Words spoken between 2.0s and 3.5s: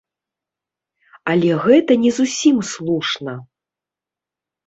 не зусім слушна.